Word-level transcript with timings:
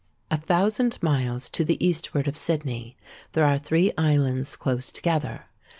"A 0.31 0.37
thousand 0.37 0.97
miles 1.03 1.47
to 1.51 1.63
the 1.63 1.77
eastward 1.85 2.27
of 2.27 2.35
Sydney 2.35 2.97
there 3.33 3.45
are 3.45 3.59
three 3.59 3.91
islands 3.99 4.55
close 4.55 4.91
together. 4.91 5.45